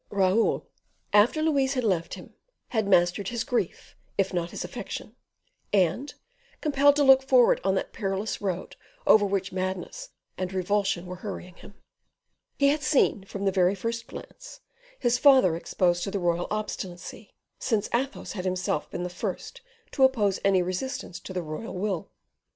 Raoul, 0.09 0.67
after 1.13 1.43
Louise 1.43 1.75
had 1.75 1.83
left 1.83 2.15
him, 2.15 2.33
had 2.69 2.87
mastered 2.87 3.27
his 3.27 3.43
grief, 3.43 3.95
if 4.17 4.33
not 4.33 4.49
his 4.49 4.63
affection; 4.63 5.15
and, 5.71 6.15
compelled 6.59 6.95
to 6.95 7.03
look 7.03 7.21
forward 7.21 7.61
on 7.63 7.75
that 7.75 7.93
perilous 7.93 8.41
road 8.41 8.75
over 9.05 9.27
which 9.27 9.51
madness 9.51 10.09
and 10.39 10.51
revulsion 10.53 11.05
were 11.05 11.17
hurrying 11.17 11.53
him, 11.57 11.75
he 12.57 12.69
had 12.69 12.81
seen, 12.81 13.25
from 13.25 13.45
the 13.45 13.51
very 13.51 13.75
first 13.75 14.07
glance, 14.07 14.61
his 14.97 15.19
father 15.19 15.55
exposed 15.55 16.01
to 16.05 16.09
the 16.09 16.17
royal 16.17 16.47
obstinacy, 16.49 17.35
since 17.59 17.87
Athos 17.93 18.31
had 18.31 18.43
himself 18.45 18.89
been 18.89 19.03
the 19.03 19.07
first 19.07 19.61
to 19.91 20.03
oppose 20.03 20.39
any 20.43 20.63
resistance 20.63 21.19
to 21.19 21.31
the 21.31 21.43
royal 21.43 21.75
will. 21.77 22.09